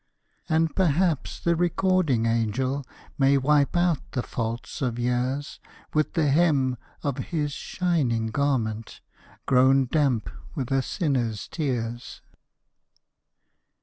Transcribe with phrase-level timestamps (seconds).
[0.49, 2.83] And perhaps the Recording Angel
[3.19, 5.59] May wipe out the faults of years
[5.93, 9.01] With the hem of His shining garment,
[9.45, 12.23] Grown damp with a sinner's tears.